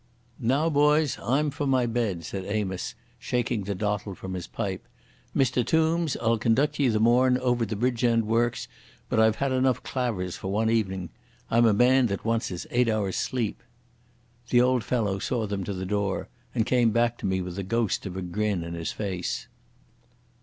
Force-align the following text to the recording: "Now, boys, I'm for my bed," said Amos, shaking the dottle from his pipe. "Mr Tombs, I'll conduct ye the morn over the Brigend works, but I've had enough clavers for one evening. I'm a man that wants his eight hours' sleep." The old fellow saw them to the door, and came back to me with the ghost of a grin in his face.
"Now, 0.39 0.67
boys, 0.67 1.19
I'm 1.21 1.51
for 1.51 1.67
my 1.67 1.85
bed," 1.85 2.25
said 2.25 2.43
Amos, 2.47 2.95
shaking 3.19 3.65
the 3.65 3.75
dottle 3.75 4.15
from 4.15 4.33
his 4.33 4.47
pipe. 4.47 4.87
"Mr 5.35 5.63
Tombs, 5.63 6.17
I'll 6.19 6.39
conduct 6.39 6.79
ye 6.79 6.87
the 6.87 6.99
morn 6.99 7.37
over 7.37 7.67
the 7.67 7.75
Brigend 7.75 8.23
works, 8.23 8.67
but 9.09 9.19
I've 9.19 9.35
had 9.35 9.51
enough 9.51 9.83
clavers 9.83 10.35
for 10.35 10.51
one 10.51 10.71
evening. 10.71 11.11
I'm 11.51 11.67
a 11.67 11.71
man 11.75 12.07
that 12.07 12.25
wants 12.25 12.47
his 12.47 12.65
eight 12.71 12.89
hours' 12.89 13.15
sleep." 13.15 13.61
The 14.49 14.59
old 14.59 14.83
fellow 14.83 15.19
saw 15.19 15.45
them 15.45 15.63
to 15.65 15.73
the 15.75 15.85
door, 15.85 16.29
and 16.55 16.65
came 16.65 16.89
back 16.89 17.19
to 17.19 17.27
me 17.27 17.39
with 17.39 17.55
the 17.57 17.61
ghost 17.61 18.07
of 18.07 18.17
a 18.17 18.23
grin 18.23 18.63
in 18.63 18.73
his 18.73 18.91
face. 18.91 19.45